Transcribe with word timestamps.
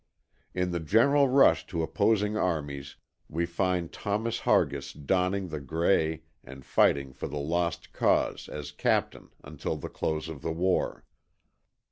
In 0.55 0.71
the 0.71 0.79
general 0.79 1.29
rush 1.29 1.67
to 1.67 1.83
opposing 1.83 2.35
armies 2.35 2.95
we 3.29 3.45
find 3.45 3.91
Thomas 3.91 4.39
Hargis 4.39 4.93
donning 4.93 5.49
the 5.49 5.59
grey 5.59 6.23
and 6.43 6.65
fighting 6.65 7.13
for 7.13 7.27
the 7.27 7.37
"Lost 7.37 7.93
Cause" 7.93 8.49
as 8.49 8.71
captain 8.71 9.29
until 9.43 9.75
the 9.77 9.89
close 9.89 10.27
of 10.27 10.41
the 10.41 10.51
war. 10.51 11.03